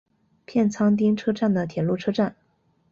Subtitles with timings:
[0.45, 2.35] 片仓町车站的铁路车站。